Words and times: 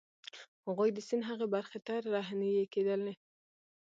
هغوی 0.65 0.89
د 0.93 0.99
سیند 1.07 1.23
هغې 1.29 1.47
برخې 1.55 1.79
ته 1.87 1.93
رهنيي 2.13 2.63
کېدل. 2.73 3.01